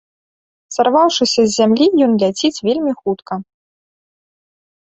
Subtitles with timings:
[0.75, 3.33] Сарваўшыся з зямлі, ён ляціць вельмі хутка.